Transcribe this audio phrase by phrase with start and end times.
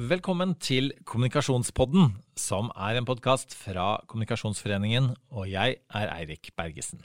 [0.00, 7.02] Velkommen til Kommunikasjonspodden, som er en podkast fra Kommunikasjonsforeningen, og jeg er Eirik Bergesen.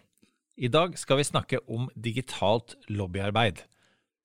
[0.55, 3.59] I dag skal vi snakke om digitalt lobbyarbeid.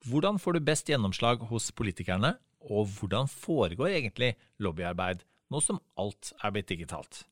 [0.07, 6.31] Hvordan får du best gjennomslag hos politikerne, og hvordan foregår egentlig lobbyarbeid nå som alt
[6.39, 7.25] er blitt digitalt?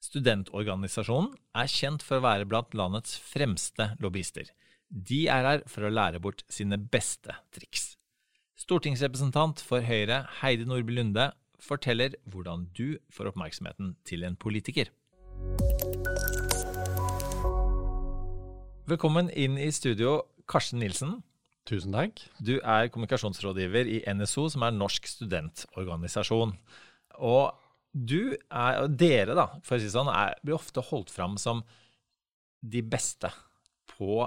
[0.00, 4.48] Studentorganisasjonen er kjent for å være blant landets fremste lobbyister.
[4.88, 7.92] De er her for å lære bort sine beste triks.
[8.62, 11.24] Stortingsrepresentant for Høyre Heidi Nordby Lunde
[11.58, 14.92] forteller hvordan du får oppmerksomheten til en politiker.
[18.86, 21.16] Velkommen inn i studio, Karsten Nilsen.
[21.66, 22.22] Tusen takk.
[22.38, 26.54] Du er kommunikasjonsrådgiver i NSO, som er Norsk studentorganisasjon.
[27.18, 27.56] Og
[27.92, 31.64] du er, og dere, da, for å si sånn, er, blir ofte holdt fram som
[32.62, 33.32] de beste
[33.96, 34.22] på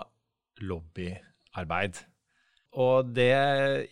[0.59, 2.03] lobbyarbeid.
[2.75, 3.31] Og det,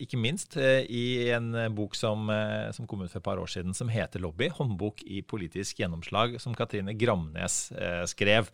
[0.04, 3.48] ikke minst, eh, i en bok som, eh, som, kom ut for et par år
[3.48, 8.50] siden, som heter 'Lobby', håndbok i politisk gjennomslag, som Katrine Gramnes eh, skrev.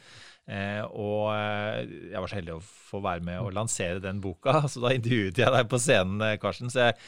[0.48, 4.62] Eh, og eh, jeg var så heldig å få være med å lansere den boka,
[4.72, 6.70] så da intervjuet jeg deg på scenen, Karsten.
[6.70, 7.00] Så jeg,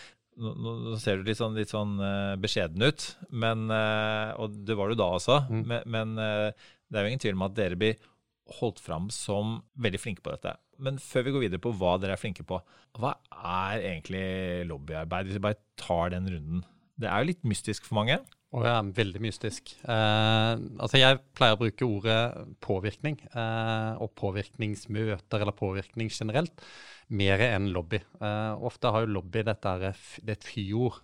[0.42, 2.00] nå, ser du litt sånn, litt sånn
[2.42, 5.44] beskjeden ut, men, og det var du da også.
[5.52, 5.64] Mm.
[5.68, 8.00] Men, men det er jo ingen tvil om at dere blir
[8.60, 10.56] holdt fram som veldig flinke på dette.
[10.82, 12.60] Men før vi går videre på hva dere er flinke på,
[13.00, 14.26] hva er egentlig
[14.70, 15.30] lobbyarbeid?
[15.30, 16.64] Hvis vi bare tar den runden.
[17.02, 18.20] Det er jo litt mystisk for mange.
[18.52, 19.72] Å ja, veldig mystisk.
[19.88, 22.18] Eh, altså jeg pleier å bruke ordet
[22.64, 26.66] påvirkning, eh, og påvirkningsmøter eller påvirkning generelt,
[27.16, 28.02] mer enn lobby.
[28.20, 31.00] Eh, ofte har jo lobby dette er, det er et fyord.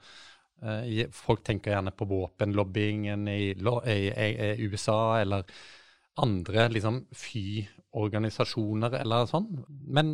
[0.60, 3.54] Eh, folk tenker gjerne på våpenlobbyingen i,
[4.68, 5.48] USA eller
[6.24, 9.50] andre liksom, fy-organisasjoner eller sånn.
[9.68, 10.14] Men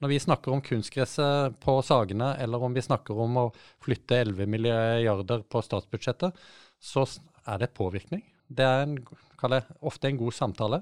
[0.00, 3.46] når vi snakker om kunstgresset på Sagene, eller om vi snakker om å
[3.84, 6.36] flytte 11 milliarder på statsbudsjettet,
[6.80, 7.04] så
[7.44, 8.24] er det påvirkning.
[8.48, 10.80] Det er en, jeg, ofte en god samtale.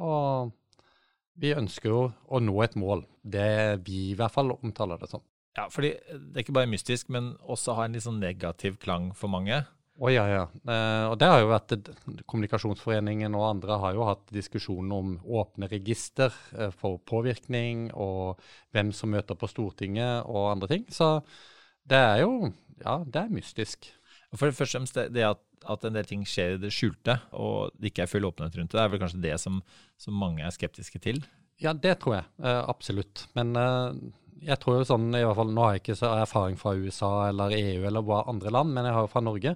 [0.00, 0.54] Og
[1.40, 3.04] vi ønsker jo å nå et mål.
[3.20, 5.22] Det vi i hvert fall omtaler det som.
[5.54, 9.12] Ja, fordi det er ikke bare mystisk, men også har en litt sånn negativ klang
[9.14, 9.60] for mange.
[9.94, 10.44] Å oh, ja, ja.
[10.66, 11.74] Eh, og det har jo vært
[12.26, 18.42] Kommunikasjonsforeningen og andre har jo hatt diskusjon om åpne register eh, for påvirkning, og
[18.74, 20.88] hvem som møter på Stortinget og andre ting.
[20.90, 21.20] Så
[21.86, 22.50] det er jo
[22.82, 23.86] Ja, det er mystisk.
[24.34, 27.70] For det første det, det at, at, en del ting skjer i det skjulte, og
[27.78, 29.62] det ikke er full åpenhet rundt det, det er vel kanskje det som,
[29.94, 31.22] som mange er skeptiske til?
[31.62, 32.26] Ja, det tror jeg.
[32.42, 33.28] Eh, absolutt.
[33.38, 33.94] Men eh,
[34.44, 37.12] jeg tror jo sånn, i hvert fall Nå har jeg ikke så erfaring fra USA
[37.30, 39.54] eller EU eller andre land, men jeg har jo fra Norge.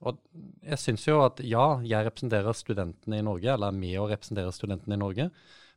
[0.00, 0.20] Og
[0.64, 4.54] jeg syns jo at ja, jeg representerer studentene i Norge, eller er med å representere
[4.56, 5.28] studentene i Norge.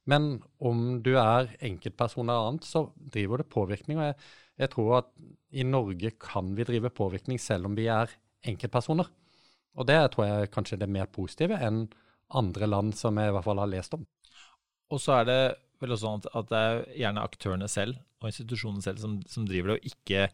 [0.09, 3.99] Men om du er enkeltperson eller annet, så driver det påvirkning.
[3.99, 4.17] Og jeg,
[4.63, 5.11] jeg, tror at
[5.51, 8.11] i Norge kan vi drive påvirkning selv om vi er
[8.47, 9.11] enkeltpersoner.
[9.79, 11.85] Og det tror jeg kanskje det er mer positive enn
[12.37, 14.03] andre land som jeg i hvert fall har lest om.
[14.93, 15.41] Og så er det
[15.83, 19.73] vel også sånn at det er gjerne aktørene selv og institusjonene selv som, som driver
[19.73, 20.27] det, og ikke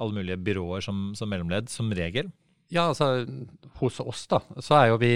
[0.00, 2.30] alle mulige byråer som, som mellomledd, som regel.
[2.72, 3.26] Ja, altså
[3.78, 5.12] hos oss da, så er jo vi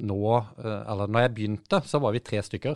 [0.00, 2.72] nå eh, Eller når jeg begynte, så var vi tre stykker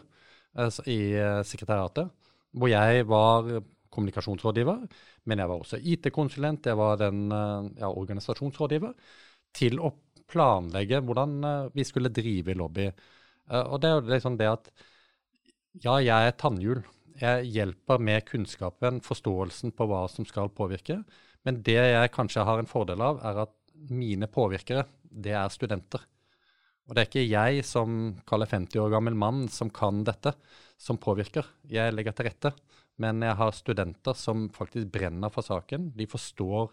[0.60, 2.12] eh, i eh, sekretariatet.
[2.54, 3.48] Hvor jeg var
[3.94, 4.84] kommunikasjonsrådgiver,
[5.24, 8.92] men jeg var også IT-konsulent, jeg var den ja, organisasjonsrådgiver.
[9.54, 9.90] Til å
[10.30, 11.34] planlegge hvordan
[11.74, 12.88] vi skulle drive lobby.
[13.54, 14.70] Og det er jo liksom det at
[15.82, 16.82] ja, jeg er tannhjul.
[17.20, 21.00] Jeg hjelper med kunnskapen, forståelsen på hva som skal påvirke.
[21.46, 23.54] Men det jeg kanskje har en fordel av, er at
[23.90, 26.02] mine påvirkere, det er studenter.
[26.84, 30.34] Og det er ikke jeg som kaller 50 år gammel mann som kan dette,
[30.80, 31.46] som påvirker.
[31.70, 32.52] Jeg legger til rette.
[33.00, 35.88] Men jeg har studenter som faktisk brenner for saken.
[35.96, 36.68] De forstår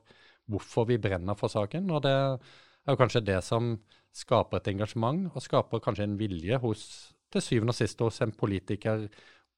[0.52, 1.90] hvorfor vi brenner for saken.
[1.90, 3.74] Og det er jo kanskje det som
[4.14, 6.84] skaper et engasjement, og skaper kanskje en vilje hos
[7.34, 9.08] til syvende og sist hos en politiker,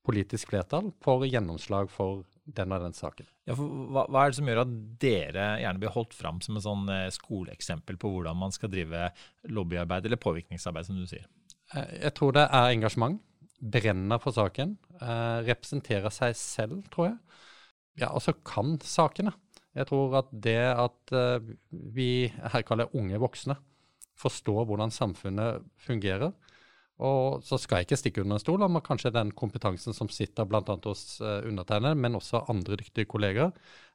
[0.03, 3.27] politisk flertall, for gjennomslag for den og den saken.
[3.47, 6.65] Ja, hva, hva, er det som gjør at dere gjerne blir holdt fram som et
[6.65, 9.07] sånn eh, skoleeksempel på hvordan man skal drive
[9.51, 11.27] lobbyarbeid eller påvirkningsarbeid, som du sier?
[11.73, 13.21] Eh, jeg tror det er engasjement.
[13.63, 14.75] Brenner for saken.
[14.99, 17.17] Eh, representerer seg selv, tror jeg.
[18.01, 19.35] Ja, og så kan sakene.
[19.73, 21.41] Jeg tror at det at uh,
[21.71, 23.55] vi her kaller unge voksne,
[24.19, 26.33] forstår hvordan samfunnet fungerer,
[27.01, 30.09] og så skal jeg ikke stikke under en stol om at kanskje den kompetansen som
[30.13, 30.61] sitter bl.a.
[30.61, 33.49] hos uh, undertegnede, men også andre dyktige kolleger,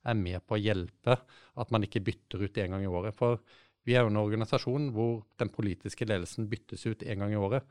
[0.09, 1.15] er med på å hjelpe
[1.59, 3.15] at man ikke bytter ut én gang i året.
[3.15, 3.39] For
[3.87, 7.67] vi er jo en organisasjon hvor den politiske ledelsen byttes ut én gang i året.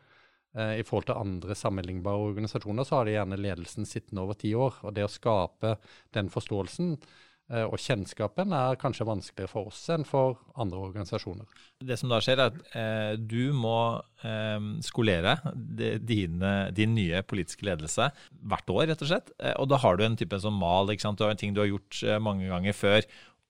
[0.56, 4.56] Uh, I forhold til andre sammenlignbare organisasjoner så har de gjerne ledelsen sittende over ti
[4.56, 4.79] år.
[4.88, 5.75] Og det å skape
[6.15, 11.48] den forståelsen Eh, og kjennskapen er kanskje vanskeligere for oss enn for andre organisasjoner.
[11.80, 17.22] Det som da skjer, er at eh, du må eh, skolere de, dine, din nye
[17.28, 18.10] politiske ledelse
[18.52, 19.32] hvert år, rett og slett.
[19.40, 21.20] Eh, og da har du en type sånn mal, ikke sant?
[21.20, 23.08] du har en ting du har gjort eh, mange ganger før.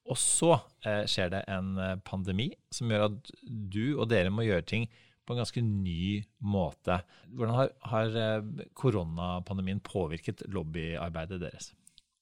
[0.07, 0.53] Og så
[0.85, 1.73] eh, skjer det en
[2.07, 4.87] pandemi som gjør at du og dere må gjøre ting
[5.27, 7.01] på en ganske ny måte.
[7.35, 8.45] Hvordan har, har
[8.79, 11.73] koronapandemien påvirket lobbyarbeidet deres?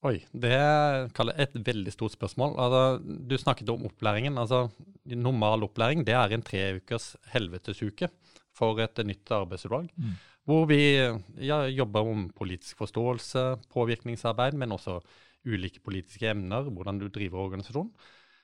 [0.05, 2.53] Oi, det jeg et veldig stort spørsmål.
[2.61, 4.37] Altså, du snakket om opplæringen.
[4.37, 4.67] altså
[5.05, 8.09] Normal opplæring det er en tre ukers helvetesuke
[8.53, 9.89] for et nytt arbeidsutvalg.
[9.97, 10.13] Mm.
[10.45, 10.81] Hvor vi
[11.41, 14.99] ja, jobber om politisk forståelse, påvirkningsarbeid, men også
[15.45, 17.91] ulike politiske emner, hvordan du driver organisasjonen.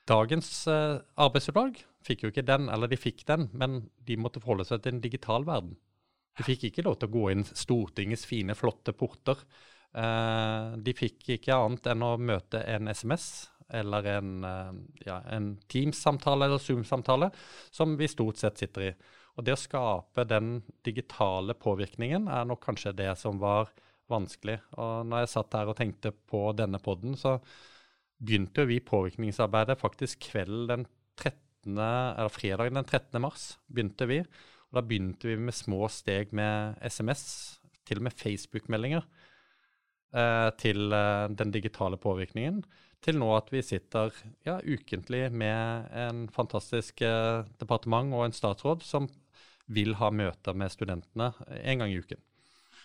[0.08, 4.66] Dagens eh, arbeidsutvalg fikk jo ikke den, eller de fikk den, men de måtte forholde
[4.66, 5.76] seg til en digital verden.
[6.38, 9.38] De fikk ikke lov til å gå inn Stortingets fine, flotte porter
[9.92, 13.26] de fikk ikke annet enn å møte en SMS
[13.72, 14.72] eller en, uh,
[15.06, 17.30] ja, en Teams-samtale eller Zoom-samtale,
[17.70, 18.92] som vi stort sett sitter i.
[19.36, 23.72] Og det å skape den digitale påvirkningen er nok kanskje det som var
[24.12, 24.58] vanskelig.
[24.76, 27.38] Og når jeg satt her og tenkte på denne poden, så
[28.22, 30.86] begynte vi påvirkningsarbeidet faktisk kvelden den
[31.16, 33.22] 13., eller fredagen den 13.
[33.22, 33.56] mars.
[33.72, 34.20] begynte vi.
[34.68, 37.24] Og da begynte vi med små steg med SMS,
[37.88, 39.06] til og med Facebook-meldinger.
[40.12, 42.58] Eh, til eh, den digitale påvirkningen,
[43.02, 44.12] til nå at vi sitter
[44.44, 49.08] ja, ukentlig med en fantastisk eh, departement og en statsråd som
[49.72, 51.30] vil ha møter med studentene
[51.62, 52.20] en gang i uken.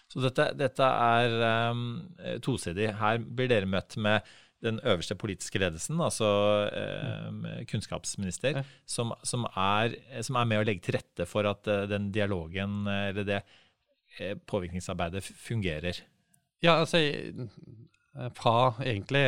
[0.07, 1.35] Så dette, dette er
[1.73, 1.81] um,
[2.39, 2.93] tosidig.
[2.95, 4.23] Her blir dere møtt med
[4.63, 6.29] den øverste politiske ledelsen, altså
[6.71, 12.07] eh, kunnskapsminister, som, som, er, som, er, med å legge til rette for at den
[12.15, 13.43] dialogen, eller det
[14.47, 15.99] påvirkningsarbeidet, fungerer.
[16.63, 19.23] Ja, altså eh, fra egentlig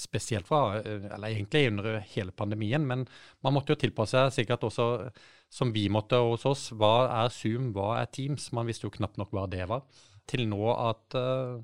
[0.00, 3.06] spesielt fra Eller egentlig under hele pandemien, men
[3.42, 4.88] man måtte jo tilpasse seg sikkert også,
[5.48, 6.66] som vi måtte hos oss.
[6.76, 8.50] Hva er Zoom, hva er Teams?
[8.52, 9.86] Man visste jo knapt nok hva det var.
[10.28, 11.62] Til nå at eh,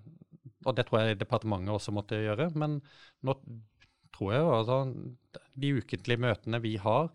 [0.68, 2.50] Og det tror jeg departementet også måtte gjøre.
[2.56, 2.80] Men
[3.24, 3.36] nå
[4.14, 4.78] tror jeg altså
[5.60, 7.10] De ukentlige møtene vi har,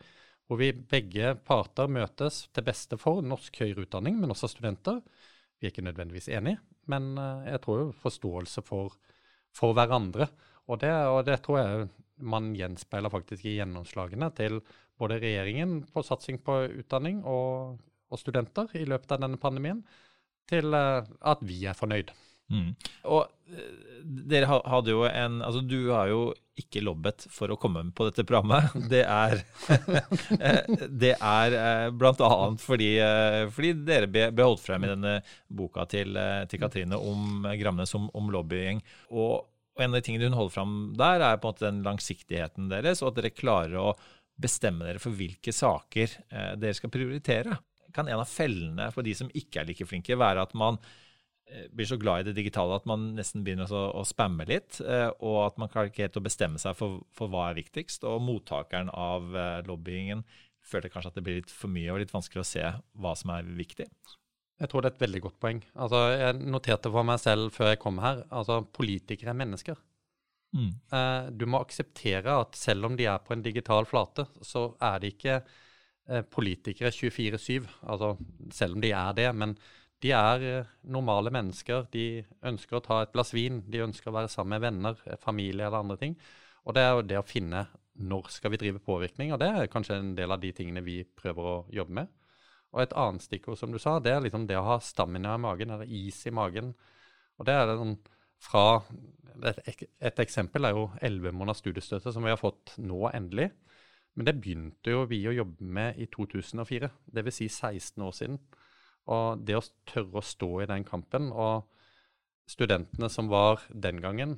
[0.45, 5.01] hvor vi begge parter møtes til beste for norsk høyere utdanning, men også studenter.
[5.57, 6.59] Vi er ikke nødvendigvis enige,
[6.91, 8.95] men eh, jeg tror jo forståelse for,
[9.55, 10.29] for hverandre.
[10.65, 11.87] Og det, og det, tror jeg
[12.25, 14.61] man gjenspeiler faktisk i gjennomslagene til
[14.99, 17.75] både regjeringen på satsing på utdanning og,
[18.09, 19.83] og studenter i løpet av denne pandemien,
[20.49, 22.13] til uh, at vi er fornøyd.
[22.53, 22.75] Mm.
[23.09, 23.69] Og eh,
[24.29, 28.23] dere hadde jo en Altså, du har jo ikke lobbet for å komme på dette
[28.27, 28.69] programmet.
[28.93, 29.41] Det er,
[31.03, 36.15] det er blant annet Fordi, eh, fordi dere ble holdt frem i denne boka til,
[36.51, 38.83] til Katrine om Gramnes om, om lobbying.
[39.11, 39.41] Og,
[39.75, 42.69] og, en av de tingene hun holder frem der, er på en måte den langsiktigheten
[42.71, 43.95] deres, og at dere klarer å
[44.39, 46.13] bestemme dere for hvilke saker
[46.59, 47.57] dere skal prioritere.
[47.95, 51.03] Kan en av fellene for de som ikke er like flinke, være at man Eh,
[51.71, 54.79] blir så glad i det digitale at man nesten begynner å, å spamme litt.
[54.81, 58.05] Eh, og at man klarer ikke helt å bestemme seg for, for, hva er viktigst.
[58.09, 60.25] Og mottakeren av eh, lobbyingen
[60.65, 62.63] føler kanskje at det blir litt for mye og litt vanskelig å se
[62.97, 63.87] hva som er viktig.
[64.55, 65.59] Jeg tror det er et veldig godt poeng.
[65.83, 68.23] Altså, jeg noterte for meg selv før jeg kom her.
[68.33, 69.77] altså Politikere er mennesker.
[70.55, 70.71] Mm.
[70.71, 75.01] Eh, du må akseptere at selv om de er på en digital flate, så er
[75.03, 77.67] de ikke eh, politikere 24-7.
[77.83, 78.15] Altså,
[78.55, 79.31] selv om de er det.
[79.35, 79.57] men
[80.05, 81.87] de er eh, normale mennesker.
[81.93, 85.17] De ønsker å ta et glass vin, de ønsker å være sammen med venner, eh,
[85.21, 86.13] familie eller andre ting.
[86.65, 89.71] Og det er jo det å finne når skal vi drive påvirkning, og det er
[89.71, 92.09] kanskje en del av de tingene vi prøver å jobbe med.
[92.75, 95.41] Og et annet stikkord, som du sa, det er liksom det å ha stamina i
[95.41, 96.73] magen, eller is i magen.
[97.39, 97.95] Og det er sånn
[98.43, 98.65] fra
[99.47, 103.47] et, et, eksempel er jo elleve måneders studiestøtte, som vi har fått nå endelig.
[104.15, 107.39] Men det begynte jo vi å jobbe med i 2004, dvs.
[107.39, 108.39] Si 16 år siden.
[109.11, 111.67] Og det å tørre å stå i den kampen Og
[112.49, 114.37] studentene som var den gangen,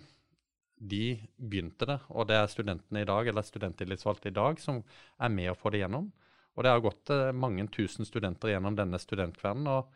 [0.78, 1.98] de begynte det.
[2.10, 4.84] Og det er studentene i dag, eller studenttillitsvalgte i dag, som
[5.20, 6.12] er med å få det gjennom.
[6.56, 9.68] Og det har gått eh, mange tusen studenter gjennom denne studentkvernen.
[9.68, 9.94] og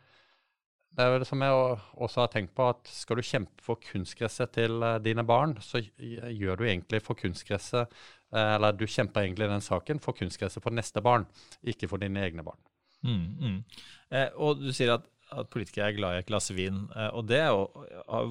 [0.92, 1.60] det er jo det som jeg
[2.04, 5.80] også har tenkt på, at skal du kjempe for kunstgresset til eh, dine barn, så
[5.80, 10.74] gjør du egentlig for kunstgresset eh, Eller du kjemper egentlig den saken for kunstgresset for
[10.74, 11.26] neste barn,
[11.64, 12.60] ikke for dine egne barn.
[13.02, 13.58] Mm, mm.
[14.14, 16.84] Eh, og du sier at, at, politikere er glad i et glass vin.
[16.94, 17.66] Eh, og det jo,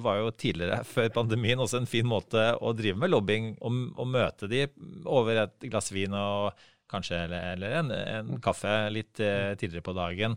[0.04, 3.54] var jo tidligere, før pandemien, også en fin måte å drive med lobbying.
[3.62, 4.66] Og møte de
[5.04, 6.52] over et glass vin og
[6.92, 10.36] kanskje eller, eller en, en, kaffe litt eh, tidligere på dagen.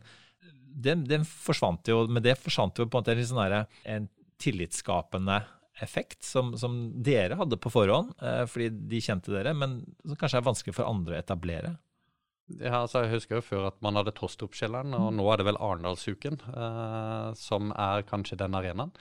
[0.86, 3.60] Den, den, forsvant jo, men det forsvant jo på en måte en, sånn
[3.96, 4.08] en
[4.42, 5.39] tillitsskapende
[5.84, 10.39] effekt som, som dere hadde på forhånd, eh, fordi de kjente dere, men som kanskje
[10.39, 11.75] er vanskelig for andre å etablere?
[12.46, 15.58] Ja, altså Jeg husker jo før at man hadde Tostrup-kjelleren, og nå er det vel
[15.58, 18.92] Arendalsuken eh, som er kanskje den arenaen.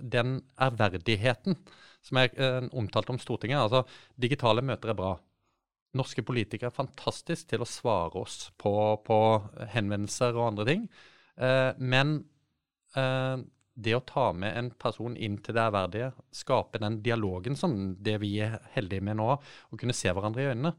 [0.00, 1.58] Den ærverdigheten
[2.06, 3.60] som er eh, omtalt om Stortinget.
[3.60, 3.84] altså
[4.16, 5.12] Digitale møter er bra.
[5.96, 8.72] Norske politikere er fantastiske til å svare oss på,
[9.04, 9.18] på
[9.74, 10.88] henvendelser og andre ting.
[11.36, 12.16] Eh, men
[12.96, 13.36] eh,
[13.76, 18.16] det å ta med en person inn til det ærverdige, skape den dialogen som det
[18.24, 20.72] vi er heldige med nå, å kunne se hverandre i øynene.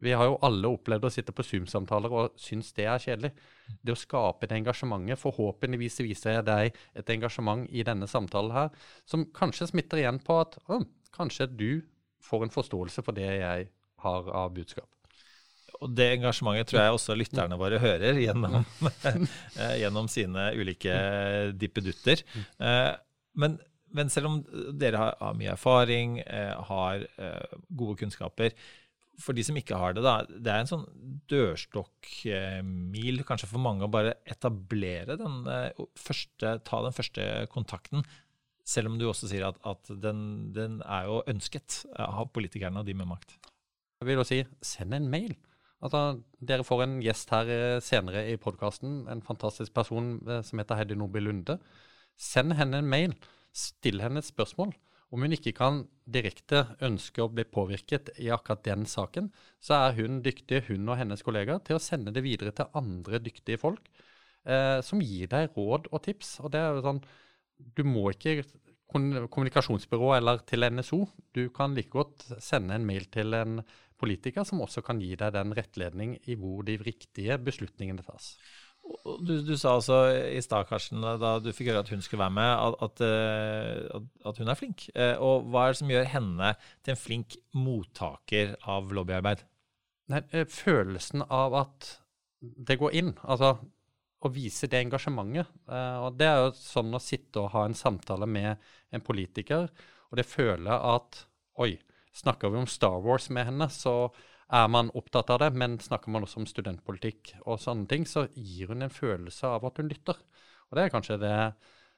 [0.00, 3.32] Vi har jo alle opplevd å sitte på Zoom-samtaler og synes det er kjedelig.
[3.82, 8.70] Det å skape det engasjementet, forhåpentligvis viser jeg deg et engasjement i denne samtalen her,
[9.08, 10.82] som kanskje smitter igjen på at å,
[11.14, 11.70] kanskje du
[12.24, 13.68] får en forståelse for det jeg
[14.04, 14.88] har av budskap.
[15.78, 18.62] Og det engasjementet tror jeg også lytterne våre hører gjennom,
[19.10, 20.94] eh, gjennom sine ulike
[21.58, 22.24] dippedutter.
[22.34, 22.90] Eh,
[23.38, 23.54] men,
[23.94, 24.40] men, selv om
[24.78, 27.04] dere har, mye erfaring, eh, har
[27.68, 28.56] gode kunnskaper
[29.18, 30.86] For de som ikke har det, da, det er en sånn
[31.30, 35.40] dørstokkmil kanskje for mange å bare etablere den
[35.98, 38.06] første, ta den første kontakten.
[38.68, 42.86] Selv om du også sier at, at den, den er jo ønsket av politikerne og
[42.86, 43.34] de med makt.
[43.98, 45.34] Jeg vil jo si, send en mail.
[45.82, 50.58] Altså, dere får en gjest her eh, senere i podkasten, en fantastisk person eh, som
[50.58, 51.58] heter Heidi Nordby Lunde.
[52.18, 53.14] Send henne en mail.
[53.54, 54.74] Still henne et spørsmål.
[55.08, 59.96] Om hun ikke kan direkte ønske å bli påvirket i akkurat den saken, så er
[59.96, 63.88] hun dyktig, hun og hennes kollegaer, til å sende det videre til andre dyktige folk
[64.44, 66.38] eh, som gir deg råd og tips.
[66.44, 67.02] Og det er jo sånn,
[67.58, 68.44] Du må ikke
[68.88, 71.02] kommunikasjonsbyrå eller til NSO.
[71.34, 73.60] Du kan like godt sende en mail til en
[73.98, 78.36] politiker som også kan gi deg den rettledning i hvor de riktige beslutningene tas.
[79.20, 79.98] Du, du sa altså
[80.32, 84.02] i stad, Karsten, da du fikk høre at hun skulle være med, at, at, eh,
[84.28, 84.86] at, hun er flink.
[84.94, 86.52] Eh, og hva er det som gjør henne
[86.84, 89.44] til en flink mottaker av lobbyarbeid?
[90.12, 91.90] Nei, eh, følelsen av at
[92.40, 93.12] det går inn.
[93.24, 93.56] Altså
[94.18, 95.50] å vise det engasjementet.
[96.02, 98.56] Og det er jo sånn å sitte og ha en samtale med
[98.90, 99.68] en politiker,
[100.08, 101.20] og det føler at
[101.58, 101.76] Oi,
[102.18, 104.08] Snakker vi om Star Wars med henne, så
[104.48, 105.50] er man opptatt av det.
[105.58, 109.66] Men snakker man også om studentpolitikk og sånne ting, så gir hun en følelse av
[109.68, 110.20] at hun lytter.
[110.68, 111.34] Og det er kanskje det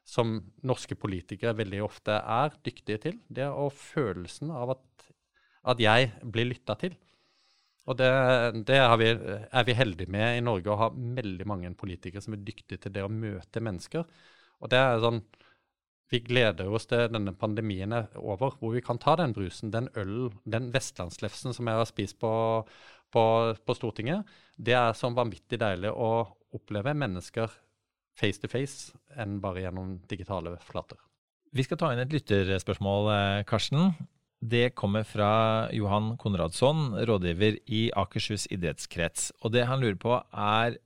[0.07, 3.21] som norske politikere veldig ofte er dyktige til.
[3.29, 5.07] Det er følelsen av at,
[5.75, 6.97] at jeg blir lytta til.
[7.91, 8.11] Og det,
[8.69, 12.45] det vi, er, vi, heldige med i Norge, å ha veldig mange politikere som er
[12.47, 14.05] dyktige til det å møte mennesker.
[14.61, 15.23] Og det er sånn,
[16.11, 19.89] vi gleder oss til denne pandemien er over, hvor vi kan ta den brusen, den
[19.99, 22.33] ølen, den vestlandslefsen som jeg har spist på,
[23.15, 23.25] på,
[23.55, 24.27] på, Stortinget.
[24.59, 26.27] Det er så vanvittig deilig å
[26.57, 27.53] oppleve mennesker
[28.19, 30.99] face to face enn bare gjennom digitale flater.
[31.55, 33.95] Vi skal ta inn et lytterspørsmål, eh, Karsten.
[34.41, 39.31] Det kommer fra Johan Konradsson, rådgiver i Akershus idrettskrets.
[39.45, 40.79] Og det han lurer på, er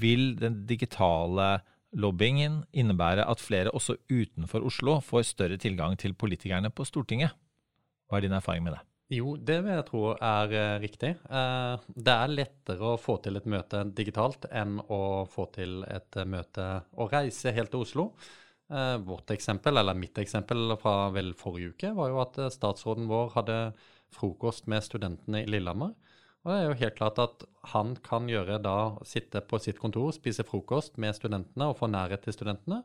[0.00, 1.58] vil den digitale
[1.96, 7.32] Lobbyingen innebærer at flere også utenfor Oslo får større tilgang til politikerne på Stortinget.
[8.06, 8.82] Hva er din erfaring med det?
[9.16, 11.12] Jo, det vil jeg tro er uh, riktig.
[11.30, 16.18] Uh, det er lettere å få til et møte digitalt enn å få til et
[16.18, 16.66] uh, møte
[16.98, 18.10] å reise helt til Oslo.
[18.66, 23.58] vårt eksempel, eller mitt eksempel fra vel forrige uke, var jo at statsråden vår hadde
[24.10, 25.92] frokost med studentene i Lillehammer.
[26.46, 30.12] Og det er jo helt klart at han kan gjøre da sitte på sitt kontor,
[30.14, 32.84] spise frokost med studentene og få nærhet til studentene.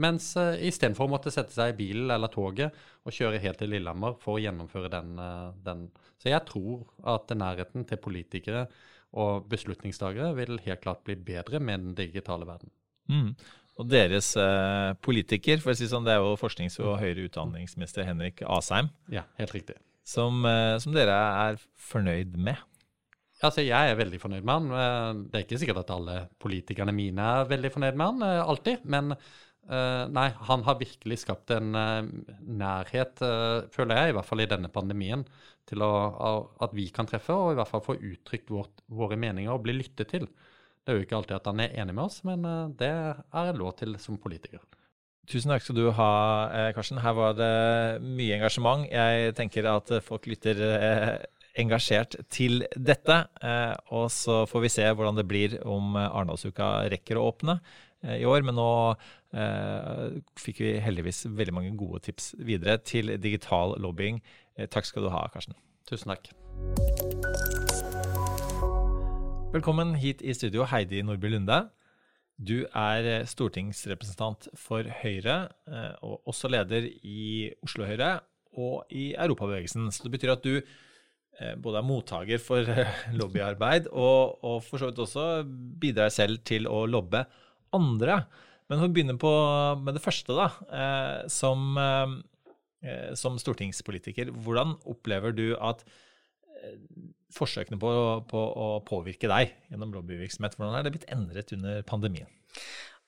[0.00, 2.72] Mens uh, istedenfor å måtte sette seg i bilen eller toget
[3.04, 5.86] og kjøre helt til Lillehammer for å gjennomføre den, uh, den.
[6.20, 6.86] Så jeg tror
[7.16, 8.66] at nærheten til politikere
[9.16, 12.72] og beslutningstagere vil helt klart bli bedre med den digitale verden.
[13.12, 13.34] Mm.
[13.76, 18.08] Og deres uh, politiker, for å si sånn, det er jo forsknings- og høyere utdanningsminister
[18.08, 18.88] Henrik Asheim.
[19.12, 19.76] Ja, helt riktig.
[20.06, 20.44] Som,
[20.78, 22.60] som dere er fornøyd med?
[23.44, 24.68] Altså, Jeg er veldig fornøyd med han.
[24.72, 28.44] Eh, det er ikke sikkert at alle politikerne mine er veldig fornøyd med han, eh,
[28.52, 28.86] alltid.
[28.88, 33.20] Men uh, nei, han har virkelig skapt en nærhet,
[33.74, 35.24] føler jeg, i hvert fall i denne pandemien,
[35.66, 35.90] til å,
[36.62, 39.74] at vi kan treffe og i hvert fall få uttrykt vårt, våre meninger og bli
[39.80, 40.28] lyttet til.
[40.86, 42.46] Det er jo ikke alltid at han er enig med oss, men
[42.78, 44.62] det er lov til som politiker.
[45.26, 46.10] Tusen takk skal du ha,
[46.76, 47.02] Karsten.
[47.02, 47.52] Her var det
[48.06, 48.86] mye engasjement.
[48.86, 50.62] Jeg tenker at folk lytter
[51.60, 53.18] engasjert til dette.
[53.42, 57.58] Eh, og så får vi se hvordan det blir om eh, Arendalsuka rekker å åpne
[58.04, 58.44] eh, i år.
[58.46, 58.70] Men nå
[59.36, 64.22] eh, fikk vi heldigvis veldig mange gode tips videre til digital lobbying.
[64.72, 65.56] Takk skal du ha, Karsten.
[65.88, 66.30] Tusen takk.
[69.52, 71.66] Velkommen hit i studio, Heidi Nordby Lunde.
[72.36, 75.36] Du er stortingsrepresentant for Høyre,
[76.04, 78.18] og også leder i Oslo Høyre
[78.56, 79.88] og i Europabevegelsen.
[79.92, 80.60] Så det betyr at du
[81.62, 82.68] både er mottaker for
[83.20, 85.26] lobbyarbeid og, og for så vidt også
[85.82, 87.26] bidrar selv til å lobbe
[87.76, 88.22] andre.
[88.66, 89.32] Men for å begynne på,
[89.84, 90.48] med det første, da.
[91.30, 91.76] Som,
[93.20, 95.84] som stortingspolitiker, hvordan opplever du at
[97.36, 97.90] forsøkene på,
[98.30, 102.30] på, å påvirke deg gjennom lobbyvirksomhet, hvordan er det blitt endret under pandemien?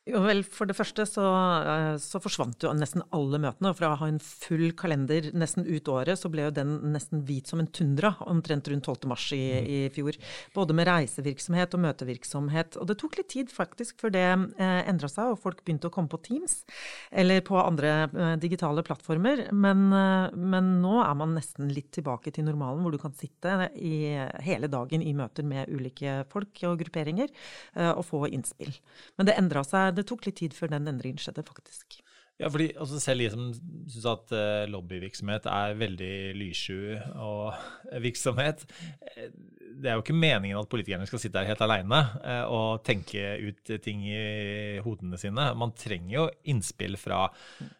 [0.08, 1.24] Jo vel, For det første så,
[1.68, 3.74] eh, så, forsvant jo nesten alle møtene.
[3.76, 7.50] Fra å ha en full kalender nesten ut året, så ble jo den nesten hvit
[7.50, 9.08] som en tundra omtrent rundt 12.
[9.10, 9.68] mars i, mm.
[9.68, 10.16] i fjor.
[10.56, 12.78] Både med reisevirksomhet og møtevirksomhet.
[12.80, 15.94] Og det tok litt tid faktisk før det eh, endra seg, og folk begynte å
[15.94, 16.62] komme på Teams
[17.10, 19.44] eller på andre eh, digitale plattformer.
[19.52, 23.68] Men, eh, men, nå er man nesten litt tilbake til normalen, hvor du kan sitte
[23.76, 28.72] i, hele dagen i møter med ulike folk og grupperinger eh, og få innspill.
[29.20, 32.00] Men det endra seg det tok litt tid før den endringen skjedde, faktisk.
[32.38, 33.46] Ja, fordi altså, Selv de som
[33.90, 37.54] syns at uh, lobbyvirksomhet er veldig lyssky og
[38.06, 38.66] virksomhet,
[39.10, 39.30] eh,
[39.78, 43.36] det er jo ikke meningen at politikerne skal sitte der helt alene uh, og tenke
[43.42, 45.48] ut ting i hodene sine.
[45.58, 47.26] Man trenger jo innspill fra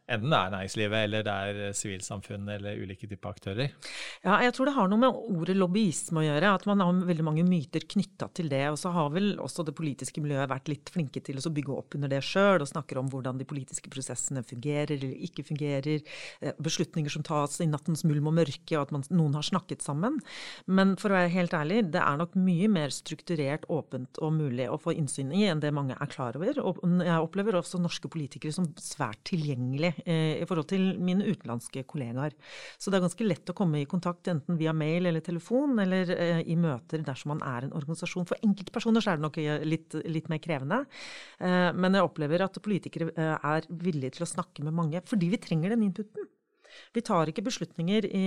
[0.09, 3.73] enten det er næringslivet eller det er sivilsamfunn eller ulike typer aktører.
[4.25, 6.55] Ja, jeg tror det har noe med ordet lobbyisme å gjøre.
[6.57, 8.65] At man har veldig mange myter knytta til det.
[8.73, 11.99] Og så har vel også det politiske miljøet vært litt flinke til å bygge opp
[11.99, 16.05] under det sjøl, og snakker om hvordan de politiske prosessene fungerer eller ikke fungerer.
[16.41, 19.85] Eh, beslutninger som tas i nattens mulm og mørke, og at man, noen har snakket
[19.85, 20.21] sammen.
[20.67, 24.69] Men for å være helt ærlig, det er nok mye mer strukturert, åpent og mulig
[24.71, 26.59] å få innsyn i enn det mange er klar over.
[26.65, 31.83] Og jeg opplever også norske politikere som svært tilgjengelig Eh, i forhold til mine utenlandske
[31.89, 32.35] kollegaer.
[32.79, 36.13] Så det er ganske lett å komme i kontakt enten via mail eller telefon, eller
[36.15, 38.27] eh, i møter dersom man er en organisasjon.
[38.29, 40.85] For enkeltpersoner så er det nok eh, litt, litt mer krevende.
[41.39, 45.75] Men jeg opplever at politikere er villige til å snakke med mange fordi vi trenger
[45.75, 46.31] den inputen.
[46.95, 48.25] Vi tar ikke beslutninger i,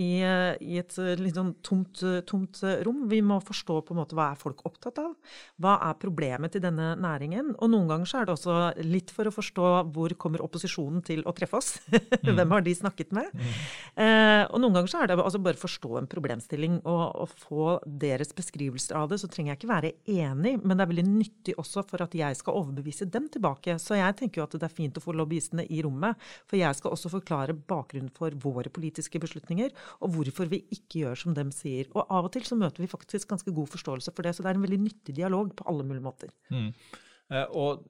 [0.00, 3.04] i, i et litt sånn tomt, tomt, rom.
[3.10, 5.12] Vi må forstå på en måte hva er folk opptatt av.
[5.62, 7.52] Hva er problemet til denne næringen?
[7.58, 11.24] Og noen ganger så er det også litt for å forstå hvor kommer opposisjonen til
[11.26, 11.72] å treffe oss.
[11.90, 12.34] Mm.
[12.38, 13.30] Hvem har de snakket med?
[13.34, 13.52] Mm.
[14.04, 17.78] Eh, og noen ganger så er det altså bare forstå en problemstilling og, og, få
[17.86, 19.20] deres beskrivelser av det.
[19.22, 22.38] Så trenger jeg ikke være enig, men det er veldig nyttig også for at jeg
[22.38, 23.78] skal overbevise dem tilbake.
[23.82, 26.78] Så jeg tenker jo at det er fint å få lobbyistene i rommet, for jeg
[26.78, 31.34] skal også forklare bakgrunnen bakgrunn for våre politiske beslutninger, og hvorfor vi ikke gjør som
[31.34, 31.86] dem sier.
[31.94, 34.50] Og av og til så møter vi faktisk ganske god forståelse for det, så det
[34.52, 36.30] er en veldig nyttig dialog på alle mulige måter.
[36.50, 36.72] Mm.
[37.30, 37.84] Eh, og,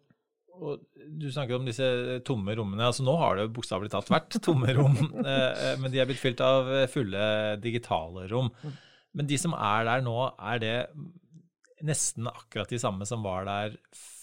[0.54, 2.84] og, du snakker om disse tomme rommene.
[2.84, 6.22] altså Nå har det bokstavelig talt vært tomme rom, eh, eh, men de er blitt
[6.22, 8.52] fylt av fulle digitale rom.
[8.62, 8.80] Mm.
[9.14, 10.78] Men de som er der nå, er det
[11.84, 13.74] nesten akkurat de samme som var der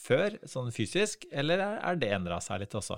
[0.02, 2.98] før, sånn fysisk, eller er det endra seg litt også?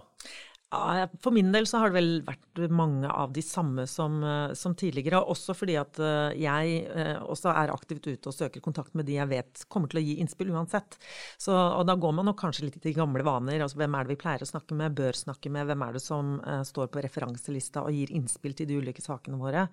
[1.22, 4.74] For min del så har det vel vært mange av de samme som, eh, som,
[4.76, 5.22] tidligere.
[5.22, 9.20] Også fordi at eh, jeg eh, også er aktivt ute og søker kontakt med de
[9.20, 10.98] jeg vet kommer til å gi innspill uansett.
[11.38, 13.62] Så, og da går man nok kanskje litt i gamle vaner.
[13.62, 15.68] altså Hvem er det vi pleier å snakke med, bør snakke med?
[15.70, 16.34] Hvem er det som
[16.66, 19.68] står på referanselista og gir innspill til de ulike sakene våre?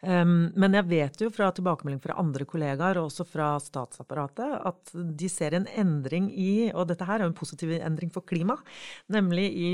[0.00, 4.92] Um, men jeg vet jo fra tilbakemelding fra andre kollegaer, og også fra statsapparatet, at
[4.94, 8.56] de ser en endring i, og dette her er jo en positiv endring for klima,
[9.12, 9.70] nemlig i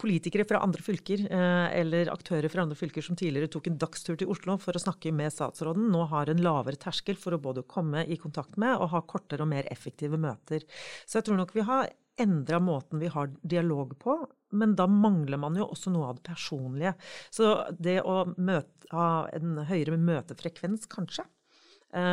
[0.00, 3.78] politikk politikere fra andre fylker eh, eller aktører fra andre fylker som tidligere tok en
[3.80, 7.42] dagstur til Oslo for å snakke med statsråden, nå har en lavere terskel for å
[7.42, 10.66] både komme i kontakt med og ha kortere og mer effektive møter.
[11.06, 14.18] Så jeg tror nok vi har endra måten vi har dialog på,
[14.58, 16.96] men da mangler man jo også noe av det personlige.
[17.32, 21.22] Så det å møte, ha en høyere møtefrekvens, kanskje,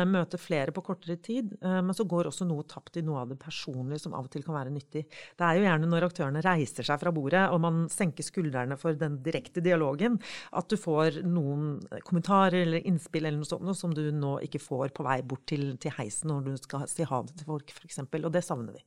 [0.08, 1.54] møte flere på kortere tid.
[1.62, 4.32] Eh, men så går også noe tapt i noe av det personlige som av og
[4.32, 5.04] til kan være nyttig.
[5.08, 8.98] Det er jo gjerne når aktørene reiser seg fra bordet og man senker skuldrene for
[8.98, 10.18] den direkte dialogen,
[10.52, 14.62] at du får noen kommentarer eller innspill eller noe sånt noe som du nå ikke
[14.62, 17.74] får på vei bort til, til heisen når du skal si ha det til folk,
[17.74, 18.02] f.eks.
[18.18, 18.84] Og det savner vi.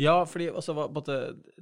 [0.00, 1.18] Ja, fordi også, både,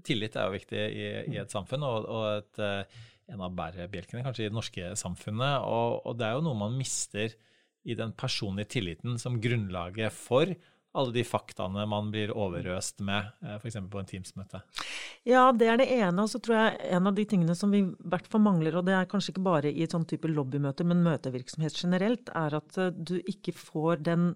[0.07, 4.25] tillit er jo viktig i, i et samfunn, og, og et, eh, en av bærebjelkene
[4.27, 5.67] kanskje i det norske samfunnet.
[5.67, 7.37] Og, og det er jo noe man mister
[7.85, 10.53] i den personlige tilliten som grunnlaget for
[10.91, 13.79] alle de faktaene man blir overøst med, eh, f.eks.
[13.93, 14.63] på en Teams-møte?
[15.29, 16.25] Ja, det er det ene.
[16.25, 18.89] Og så tror jeg en av de tingene som vi i hvert fall mangler, og
[18.89, 22.91] det er kanskje ikke bare i sånn type lobbymøter, men møtevirksomhet generelt, er at eh,
[22.91, 24.33] du ikke får den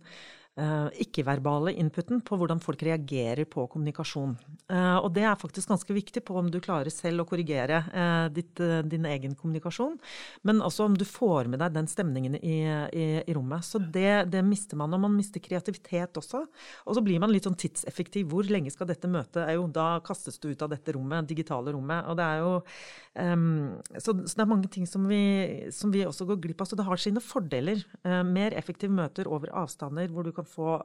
[0.54, 4.36] ikke-verbale inputen på hvordan folk reagerer på kommunikasjon.
[4.70, 8.28] Uh, og det er faktisk ganske viktig på om du klarer selv å korrigere uh,
[8.32, 9.98] ditt, din egen kommunikasjon,
[10.46, 12.56] men også om du får med deg den stemningen i,
[12.94, 13.66] i, i rommet.
[13.66, 16.44] Så det, det, mister man, og man mister kreativitet også.
[16.86, 18.30] Og så blir man litt sånn tidseffektiv.
[18.30, 19.42] Hvor lenge skal dette møtet?
[19.44, 22.06] Er jo, da kastes du ut av dette rommet, digitale rommet.
[22.08, 22.54] Og det er jo
[23.34, 23.44] um,
[23.98, 25.22] så, så, det er mange ting som vi,
[25.74, 26.70] som vi, også går glipp av.
[26.70, 27.84] Så det har sine fordeler.
[28.04, 30.78] mer effektive møter over avstander hvor du kan få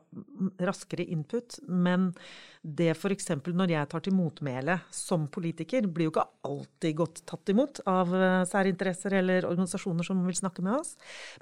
[0.63, 1.59] raskere input.
[1.67, 2.09] Men
[2.61, 3.29] det f.eks.
[3.47, 8.11] når jeg tar til motmæle som politiker, blir jo ikke alltid godt tatt imot av
[8.15, 10.95] eh, særinteresser eller organisasjoner som vil snakke med oss.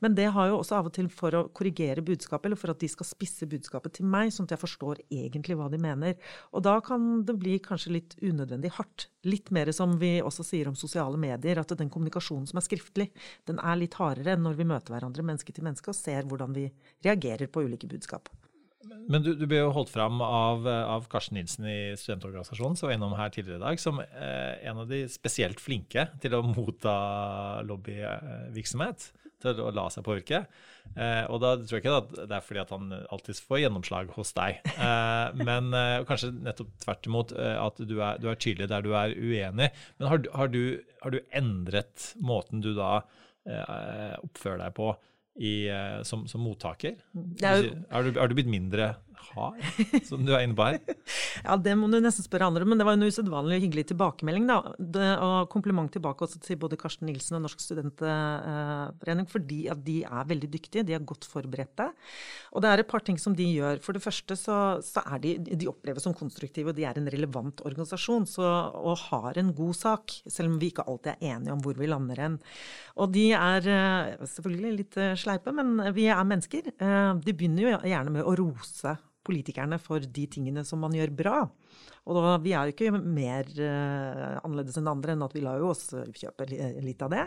[0.03, 2.81] Men det har jo også av og til for å korrigere budskapet, eller for at
[2.83, 6.17] de skal spisse budskapet til meg, sånn at jeg forstår egentlig hva de mener.
[6.53, 9.09] Og da kan det bli kanskje litt unødvendig hardt.
[9.27, 13.09] Litt mer som vi også sier om sosiale medier, at den kommunikasjonen som er skriftlig,
[13.49, 16.55] den er litt hardere enn når vi møter hverandre menneske til menneske og ser hvordan
[16.55, 16.69] vi
[17.05, 18.31] reagerer på ulike budskap.
[19.07, 22.95] Men du, du, ble jo holdt fram av, av Karsten Nilsen i studentorganisasjonen, som var
[22.95, 26.97] innom her tidligere i dag, som eh, en av de spesielt flinke til å motta
[27.67, 29.09] lobbyvirksomhet.
[29.43, 30.39] Til å la seg påvirke.
[30.95, 34.13] Eh, og da tror jeg ikke at det er fordi at han alltid får gjennomslag
[34.15, 34.63] hos deg.
[34.73, 38.85] Eh, men eh, kanskje nettopp tvert imot eh, at du er, du er, tydelig der
[38.85, 39.69] du er uenig.
[39.99, 43.03] Men har, har, du, har du, endret måten du da
[43.45, 44.95] eh, oppfører deg på?
[45.37, 46.97] i, eh, som, som, mottaker?
[47.41, 48.95] Er, er, du, er, du, blitt mindre
[49.33, 49.61] hard,
[50.07, 50.79] som du er inne på her?
[51.47, 54.47] ja, det må du nesten spørre andre om, men det var en usedvanlig hyggelig tilbakemelding.
[54.49, 59.83] da, det, og Kompliment tilbake også til både Karsten Nilsen og Norsk studentforening, fordi at
[59.85, 60.85] de er veldig dyktige.
[60.87, 61.89] De er godt forberedte.
[62.53, 63.81] Og det er et par ting som de gjør.
[63.85, 67.09] For det første så, så er de, de oppleves som konstruktive, og de er en
[67.13, 71.55] relevant organisasjon så, og har en god sak, selv om vi ikke alltid er enige
[71.55, 72.39] om hvor vi lander hen.
[72.97, 76.71] Og de er eh, selvfølgelig litt eh, sleipe, men vi er mennesker.
[76.73, 78.97] Eh, de begynner jo gjerne med å rose
[79.27, 81.37] politikerne for de tingene som man gjør bra.
[82.07, 85.59] Og da, vi er jo ikke mer uh, annerledes enn andre enn at vi lar
[85.59, 87.25] jo oss kjøpe litt av det.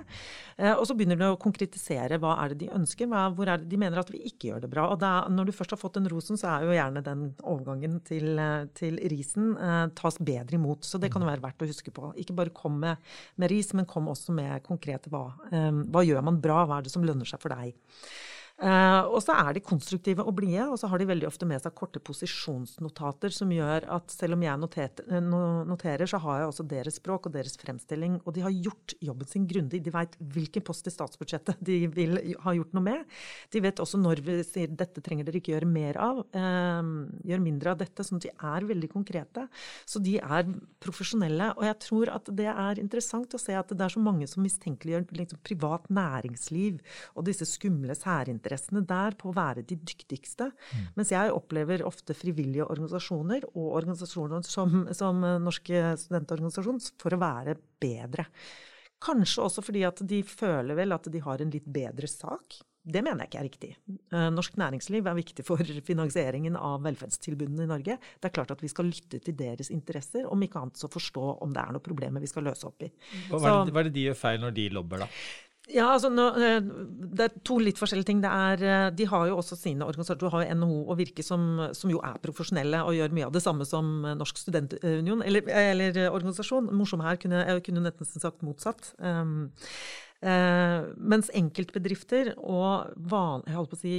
[0.57, 3.61] Uh, og så begynner de å konkretisere hva er det de ønsker, hva, hvor er
[3.61, 4.87] det de mener at vi ikke gjør det bra.
[4.95, 8.01] Og da, når du først har fått den rosen, så er jo gjerne den overgangen
[8.09, 9.53] til, uh, til risen
[9.97, 10.87] tas bedre imot.
[10.87, 12.13] Så det kan jo være verdt å huske på.
[12.21, 13.01] Ikke bare kom med,
[13.41, 15.27] med ris, men kom også med konkrete hva.
[15.51, 17.75] hva gjør man bra, hva er det som lønner seg for deg?
[18.61, 21.62] Uh, og så er de konstruktive og blide, og så har de veldig ofte med
[21.64, 25.23] seg korte posisjonsnotater som gjør at selv om jeg eh,
[25.70, 28.18] noterer, så har jeg også deres språk og deres fremstilling.
[28.27, 29.81] Og de har gjort jobben sin grundig.
[29.81, 33.07] De veit hvilken post i statsbudsjettet de vil ha gjort noe med.
[33.49, 36.20] De vet også når vi sier dette trenger dere ikke gjøre mer av.
[36.37, 38.05] Uh, gjør mindre av dette.
[38.05, 39.46] Sånn at de er veldig konkrete.
[39.88, 40.53] Så de er
[40.85, 41.55] profesjonelle.
[41.57, 44.44] Og jeg tror at det er interessant å se at det er så mange som
[44.44, 46.85] mistenkeliggjør liksom, privat næringsliv
[47.16, 50.51] og disse skumle særinteressene interessene der på å være de dyktigste.
[50.51, 50.89] Mm.
[50.99, 57.57] Mens jeg opplever ofte frivillige organisasjoner og organisasjoner som, som Norske studentorganisasjon for å være
[57.81, 58.27] bedre.
[59.01, 62.59] Kanskje også fordi at de føler vel at de har en litt bedre sak.
[62.81, 63.71] Det mener jeg ikke er riktig.
[64.13, 65.61] Eh, norsk næringsliv er viktig for
[65.91, 67.97] finansieringen av velferdstilbudene i Norge.
[68.01, 71.27] Det er klart at vi skal lytte til deres interesser, om ikke annet så forstå
[71.45, 72.91] om det er noen problemer vi skal løse opp i.
[73.29, 75.11] Hva er, det, hva er det de gjør feil når de lobber, da?
[75.71, 76.61] Ja, altså, nå, eh,
[77.11, 78.25] Det er to litt forskjellige ting.
[78.25, 80.21] Er, eh, de har jo også sine organisasjoner.
[80.21, 83.33] Du har jo NHO og Virke som, som, jo er profesjonelle og gjør mye av
[83.33, 86.71] det samme som Norsk studentunion eller, eller organisasjon.
[86.75, 88.95] Morsom her kunne jeg kunne nesten sagt motsatt.
[88.99, 93.95] Um, Eh, mens enkeltbedrifter og van, jeg holdt på å si,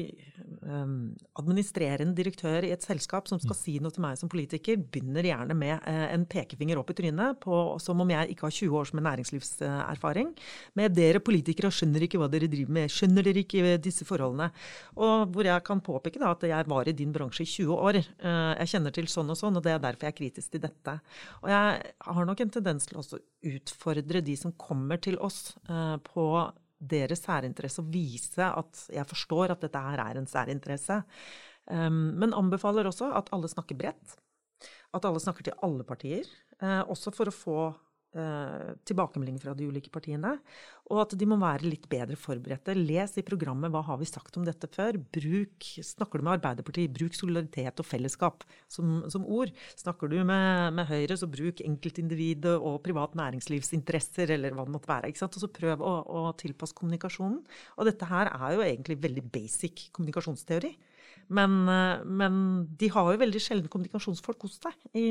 [0.61, 3.59] um, administrerende direktør i et selskap som skal mm.
[3.59, 7.39] si noe til meg som politiker, begynner gjerne med eh, en pekefinger opp i trynet,
[7.41, 10.31] på, som om jeg ikke har 20 års med næringslivserfaring.
[10.79, 14.51] Med dere politikere skjønner ikke hva dere driver med, skjønner dere ikke disse forholdene?
[14.99, 18.01] Og hvor jeg kan påpeke da, at jeg var i din bransje i 20 år.
[18.01, 20.65] Eh, jeg kjenner til sånn og sånn, og det er derfor jeg er kritisk til
[20.67, 20.97] dette.
[21.41, 23.05] Og jeg har nok en tendens til å
[23.51, 26.25] utfordre de som kommer til oss eh, på
[26.81, 31.01] deres særinteresse og vise at jeg forstår at dette her er en særinteresse.
[31.71, 34.15] Um, men anbefaler også at alle snakker bredt.
[34.93, 36.25] At alle snakker til alle partier.
[36.61, 37.59] Uh, også for å få
[38.17, 40.35] eh, tilbakemelding fra de ulike partiene.
[40.91, 42.75] Og at de må være litt bedre forberedte.
[42.75, 44.99] Les i programmet hva har vi sagt om dette før.
[45.15, 49.53] Bruk, Snakker du med Arbeiderpartiet, bruk solidaritet og fellesskap som, som ord.
[49.79, 54.91] Snakker du med, med, Høyre, så bruk enkeltindividet og privat næringslivsinteresser, eller hva det måtte
[54.91, 55.11] være.
[55.11, 55.39] ikke sant?
[55.39, 57.39] Og så prøv å, å tilpasse kommunikasjonen.
[57.77, 60.75] Og dette her er jo egentlig veldig basic kommunikasjonsteori.
[61.27, 62.33] Men, eh, men,
[62.77, 64.75] de har jo veldig sjelden kommunikasjonsfolk hos seg.
[64.97, 65.05] I,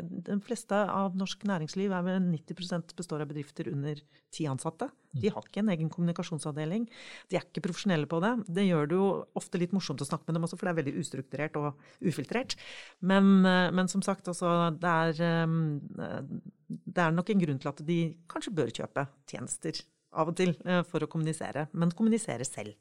[0.00, 4.00] de fleste av norsk næringsliv er vel 90 består av bedrifter under
[4.32, 4.90] ti ansatte.
[5.10, 6.86] De har ikke en egen kommunikasjonsavdeling.
[7.30, 8.32] De er ikke profesjonelle på det.
[8.46, 10.80] Det gjør det jo ofte litt morsomt å snakke med dem også, for det er
[10.82, 11.70] veldig ustrukturert og
[12.06, 12.56] ufiltrert.
[13.00, 16.22] Men, eh, men som sagt, altså, det er, eh,
[16.68, 20.56] det er nok en grunn til at de kanskje bør kjøpe tjenester av og til
[20.90, 22.74] for å kommunisere, men kommunisere selv.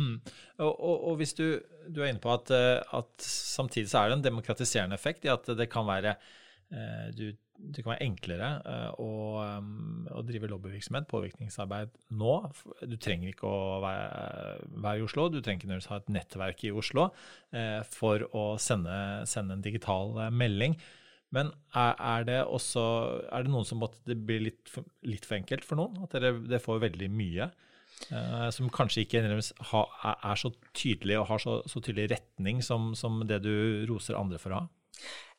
[0.00, 0.18] Mm.
[0.62, 1.46] Og, og, og, hvis du,
[1.88, 5.32] du, er inne på at, eh, at, samtidig så er det en demokratiserende effekt i
[5.32, 6.14] at det kan være,
[6.72, 7.26] eh, du,
[7.62, 9.10] det kan være enklere eh, å,
[10.16, 12.38] å, drive lobbyvirksomhet, påvirkningsarbeid, nå.
[12.88, 16.64] Du trenger ikke å være, være i Oslo, du trenger ikke nødvendigvis ha et nettverk
[16.66, 17.10] i Oslo
[17.92, 18.96] for å sende,
[19.28, 20.78] sende en digital melding.
[21.32, 22.82] Men er, er, det også
[23.32, 24.72] er det noen som måtte det blir litt,
[25.08, 26.02] litt for enkelt for noen?
[26.04, 27.48] At dere, det får veldig mye?
[28.12, 33.22] Uh, som kanskje ikke er så tydelig og har så, så tydelig retning som, som,
[33.28, 34.66] det du roser andre for å ha?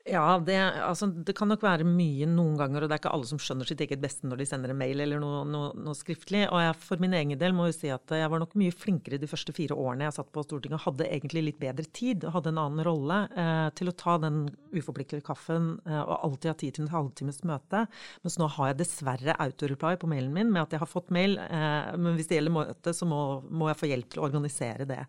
[0.04, 3.28] Ja, det, altså, det, kan nok være mye noen ganger, og det er ikke alle
[3.30, 6.42] som skjønner sitt eget beste når de sender en mail eller noe, noe, noe skriftlig.
[6.50, 9.22] Og jeg for min egen del må jo si at jeg var nok mye flinkere
[9.22, 12.52] de første fire årene jeg satt på Stortinget, hadde egentlig litt bedre tid og hadde
[12.52, 14.42] en annen rolle eh, til å ta den
[14.74, 17.86] uforpliktede kaffen eh, og alltid ha tid til en halvtimes møte.
[18.28, 21.40] Mens nå har jeg dessverre autoreply på mailen min med at jeg har fått mail,
[21.48, 24.92] eh, men hvis det gjelder møte, så må, må, jeg få hjelp til å organisere
[24.92, 25.00] det.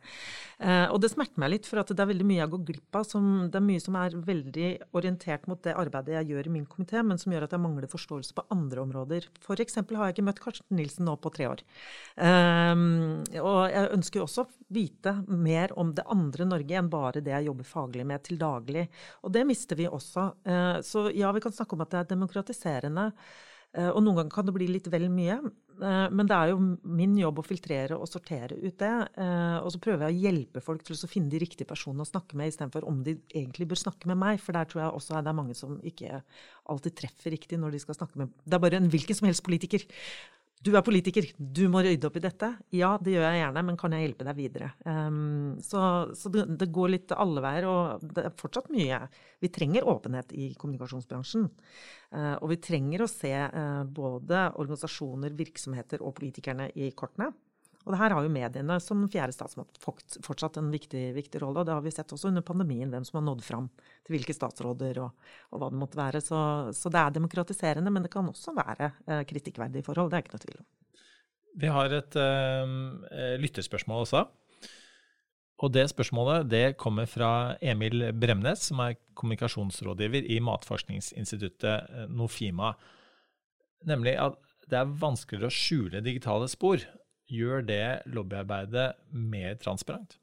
[0.63, 3.03] Eh, og det smerter meg litt, for at det er veldig mye jeg går glipp
[3.03, 3.11] av.
[3.11, 6.67] Som, det er mye som er veldig orientert mot det arbeidet jeg gjør i min
[6.69, 9.29] komité, men som gjør at jeg mangler forståelse på andre områder.
[9.41, 9.79] F.eks.
[9.81, 11.65] har jeg ikke møtt Karsten Nilsen nå på tre år.
[12.19, 17.35] Um, og jeg ønsker jo også vite mer om det andre Norge enn bare det
[17.37, 18.87] jeg jobber faglig med til daglig.
[19.23, 20.31] Og det mister vi også.
[20.47, 23.11] Uh, så ja, vi kan snakke om at det er demokratiserende.
[23.75, 25.41] Uh, og noen ganger kan det bli litt vel mye.
[25.83, 28.93] Eh, men det er jo min jobb å filtrere og sortere ut det.
[29.21, 32.09] Eh, og så prøver jeg å hjelpe folk til å finne de riktige personene å
[32.09, 34.43] snakke med, istedenfor om de egentlig bør snakke med meg.
[34.43, 36.23] For der tror jeg også det er mange som ikke
[36.71, 39.47] alltid treffer riktig når de skal snakke med Det er bare en hvilken som helst
[39.47, 39.87] politiker.
[40.65, 42.49] Du er politiker, du må rydde opp i dette.
[42.73, 44.71] Ja, det gjør jeg gjerne, men kan jeg hjelpe deg videre?
[44.89, 45.81] Um, så,
[46.17, 49.03] så det, det, går litt alle veier, og det er fortsatt mye.
[49.45, 51.51] Vi trenger åpenhet i kommunikasjonsbransjen.
[52.15, 57.29] Uh, og vi trenger å se uh, både organisasjoner, virksomheter og politikerne i kortene.
[57.85, 59.77] Og det her har jo mediene som fjerde statsmakt
[60.25, 61.61] fortsatt en viktig, viktig, rolle.
[61.61, 63.67] Og det har vi sett også under pandemien, hvem som har nådd fram
[64.07, 66.23] til hvilke statsråder og, og hva det måtte være.
[66.25, 66.39] Så,
[66.77, 70.09] så, det er demokratiserende, men det kan også være eh, kritikkverdige forhold.
[70.13, 70.71] Det er ikke noe tvil om.
[71.61, 74.25] Vi har et eh, lytterspørsmål også.
[75.63, 82.73] Og det spørsmålet det kommer fra Emil Bremnes, som er kommunikasjonsrådgiver i Matforskningsinstituttet eh, Nofima.
[83.85, 84.41] Nemlig at
[84.73, 86.81] det er vanskeligere å skjule digitale spor
[87.35, 90.19] gjør det lobbyarbeidet mer transparent?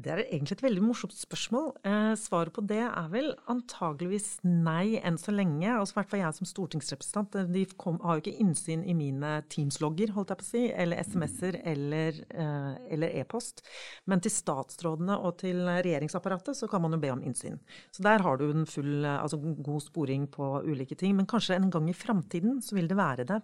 [0.00, 1.66] Det er egentlig et veldig morsomt spørsmål.
[1.84, 5.68] Eh, svaret på det er vel antageligvis nei enn så lenge.
[5.68, 7.36] Altså, I hvert fall jeg som stortingsrepresentant.
[7.36, 10.62] Eh, de kom, har jo ikke innsyn i mine Teams-logger, holdt jeg på å si,
[10.72, 13.60] eller SMS-er eller eh, e-post.
[13.60, 17.60] E Men til statsrådene og til regjeringsapparatet så kan man jo be om innsyn.
[17.92, 21.16] Så der har du en full, altså god sporing på ulike ting.
[21.18, 23.42] Men kanskje en gang i framtiden så vil det være det.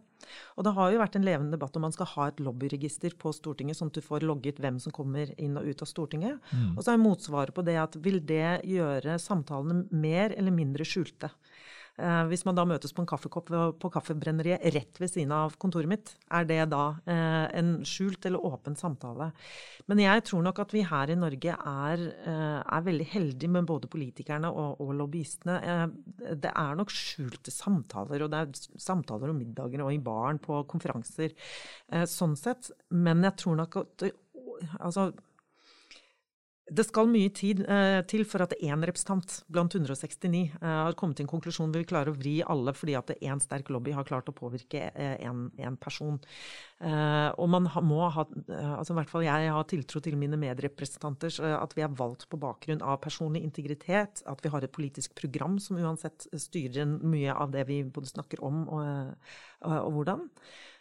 [0.56, 3.32] Og det har jo vært en levende debatt om man skal ha et lobbyregister på
[3.36, 6.45] Stortinget, sånn at du får logget hvem som kommer inn og ut av Stortinget.
[6.52, 6.74] Mm.
[6.76, 11.32] Og så er motsvaret på det at vil det gjøre samtalene mer eller mindre skjulte?
[11.96, 15.88] Eh, hvis man da møtes på en kaffekopp på Kaffebrenneriet rett ved siden av kontoret
[15.88, 19.30] mitt, er det da eh, en skjult eller åpen samtale?
[19.88, 23.68] Men jeg tror nok at vi her i Norge er, eh, er veldig heldige med
[23.70, 25.56] både politikerne og, og lobbyistene.
[26.37, 30.61] Det er nok skjulte samtaler, og det er samtaler om middager og i baren på
[30.68, 31.32] konferanser.
[32.11, 32.70] Sånn sett.
[32.92, 34.06] Men jeg tror nok at
[34.80, 35.11] altså,
[36.66, 41.18] det skal mye tid eh, til for at én representant blant 169 eh, har kommet
[41.20, 44.26] til en konklusjon vi klarer å vri alle fordi at én sterk lobby har klart
[44.33, 46.18] å påvirke én eh, person.
[46.83, 50.38] Eh, og man må ha eh, altså i hvert fall Jeg har tiltro til mine
[50.42, 55.14] medrepresentanter, at vi er valgt på bakgrunn av personlig integritet, at vi har et politisk
[55.18, 59.29] program som uansett styrer mye av det vi både snakker om og,
[59.62, 60.26] og, og hvordan.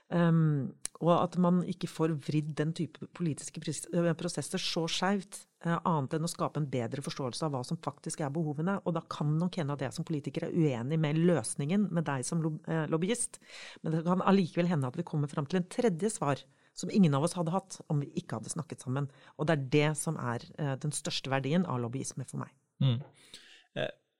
[0.09, 6.27] Um, og at man ikke får vridd den type politiske prosesser så skeivt, annet enn
[6.27, 8.77] å skape en bedre forståelse av hva som faktisk er behovene.
[8.85, 12.25] Og da kan nok hende at jeg som politiker er uenig med løsningen med deg
[12.27, 13.39] som uh, lobbyist,
[13.81, 16.41] men det kan allikevel hende at vi kommer fram til en tredje svar
[16.75, 19.09] som ingen av oss hadde hatt om vi ikke hadde snakket sammen.
[19.39, 22.53] Og det er det som er uh, den største verdien av lobbyisme for meg.
[22.83, 22.99] Mm.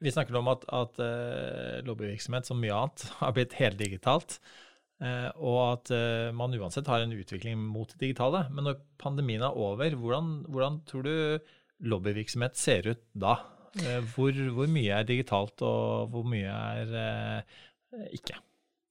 [0.04, 0.98] Vi snakker om at, at
[1.88, 4.40] lobbyvirksomhet, som mye annet, har blitt heldigitalt.
[5.04, 8.46] Eh, og at eh, man uansett har en utvikling mot det digitale.
[8.52, 11.16] Men når pandemien er over, hvordan, hvordan tror du
[11.92, 13.38] lobbyvirksomhet ser ut da?
[13.84, 17.58] Eh, hvor, hvor mye er digitalt, og hvor mye er eh,
[18.16, 18.40] ikke?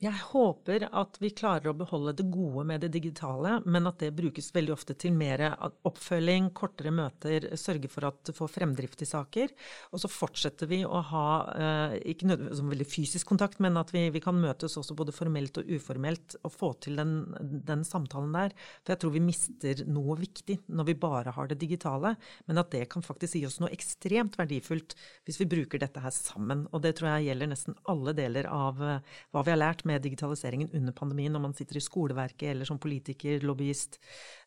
[0.05, 4.11] Jeg håper at vi klarer å beholde det gode med det digitale, men at det
[4.17, 5.41] brukes veldig ofte til mer
[5.87, 9.55] oppfølging, kortere møter, sørge for at du får fremdrift i saker.
[9.95, 14.03] Og så fortsetter vi å ha, eh, ikke nødvendigvis veldig fysisk kontakt, men at vi,
[14.13, 18.53] vi, kan møtes også både formelt og uformelt og få til den, den, samtalen der.
[18.83, 22.17] For jeg tror vi mister noe viktig når vi bare har det digitale,
[22.51, 26.13] men at det kan faktisk gi oss noe ekstremt verdifullt hvis vi bruker dette her
[26.13, 26.67] sammen.
[26.75, 29.94] Og det tror jeg gjelder nesten alle deler av eh, hva vi har lært med
[29.95, 34.01] med digitaliseringen under pandemien, når man sitter i skoleverket eller som politiker, lobbyist,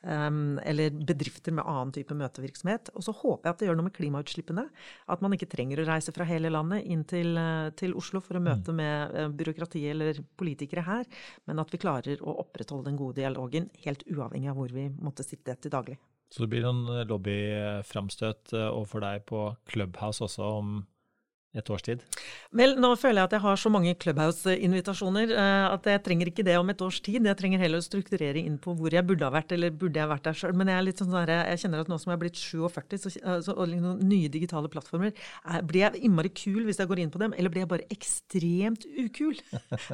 [0.03, 2.91] um, eller bedrifter med annen type møtevirksomhet.
[2.95, 4.67] Og så håper jeg at det gjør noe med klimautslippene.
[5.13, 8.39] At man ikke trenger å reise fra hele landet inn til, eh, til Oslo for
[8.39, 8.81] å møte mm.
[8.81, 11.07] med uh, byråkrati eller politikere her,
[11.49, 15.25] men at vi klarer å opprettholde den gode dialogen helt uavhengig av hvor vi måtte
[15.25, 15.97] sitte til daglig.
[16.33, 20.73] Så det blir noen lobbyframstøt overfor deg på Clubhouse også om
[21.55, 22.03] et års tid?
[22.55, 26.45] Vel, nå føler jeg at jeg har så mange Clubhouse-invitasjoner uh, at jeg trenger ikke
[26.45, 27.25] det om et års tid.
[27.25, 30.11] Jeg trenger heller å strukturere inn på hvor jeg burde ha vært, eller burde jeg
[30.11, 30.55] vært der sjøl.
[30.57, 33.37] Men jeg, sånn der, jeg kjenner at nå som jeg er blitt 47, så, uh,
[33.45, 35.15] så, og liksom, nye digitale plattformer,
[35.67, 38.87] blir jeg innmari kul hvis jeg går inn på dem, eller blir jeg bare ekstremt
[38.97, 39.39] ukul?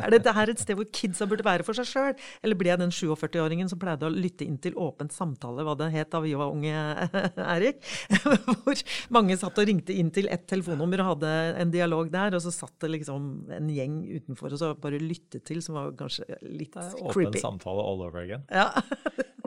[0.03, 2.27] er dette her et sted hvor kidsa burde være for seg sjøl?
[2.43, 5.91] Eller blir jeg den 47-åringen som pleide å lytte inn til åpent samtale, hva det
[5.93, 6.73] het da vi var unge,
[7.55, 7.83] Erik?
[8.63, 12.43] hvor mange satt og ringte inn til ett telefonnummer og hadde en dialog der, og
[12.43, 16.27] så satt det liksom en gjeng utenfor og så bare lyttet til, som var kanskje
[16.45, 17.27] litt creepy.
[17.29, 18.45] Åpen samtale all over again.
[18.51, 18.69] Ja.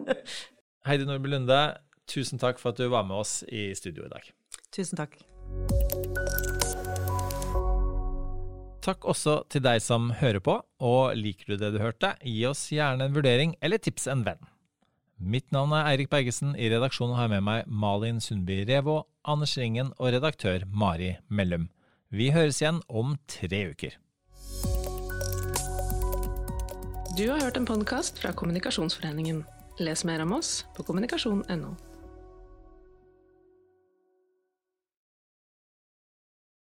[0.86, 1.60] Heidi Nordby Lunde,
[2.10, 4.28] tusen takk for at du var med oss i studio i dag.
[4.74, 5.18] Tusen takk.
[8.86, 12.68] Takk også til deg som hører på, og liker du det du hørte, gi oss
[12.70, 14.44] gjerne en vurdering eller tips en venn.
[15.16, 16.52] Mitt navn er Eirik Bergesen.
[16.60, 21.70] I redaksjonen har jeg med meg Malin Sundby Revo, Anders Ringen og redaktør Mari Mellum.
[22.14, 23.96] Vi høres igjen om tre uker.
[27.18, 29.42] Du har hørt en podkast fra Kommunikasjonsforeningen.
[29.82, 31.72] Les mer om oss på kommunikasjon.no.